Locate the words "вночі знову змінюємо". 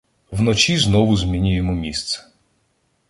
0.31-1.73